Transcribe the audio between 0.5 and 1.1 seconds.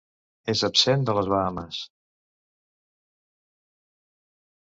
És absent